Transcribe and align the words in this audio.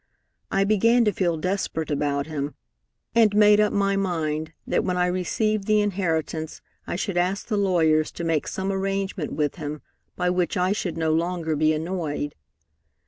I 0.49 0.63
began 0.63 1.05
to 1.05 1.11
feel 1.13 1.37
desperate 1.37 1.91
about 1.91 2.25
him, 2.25 2.55
and 3.13 3.35
made 3.35 3.59
up 3.59 3.71
my 3.71 3.95
mind 3.95 4.51
that 4.65 4.83
when 4.83 4.97
I 4.97 5.05
received 5.05 5.65
the 5.67 5.79
inheritance 5.79 6.59
I 6.87 6.95
should 6.95 7.17
ask 7.17 7.45
the 7.45 7.55
lawyers 7.55 8.11
to 8.13 8.23
make 8.23 8.47
some 8.47 8.71
arrangement 8.71 9.33
with 9.33 9.57
him 9.57 9.83
by 10.15 10.31
which 10.31 10.57
I 10.57 10.71
should 10.71 10.97
no 10.97 11.13
longer 11.13 11.55
be 11.55 11.71
annoyed. 11.71 12.33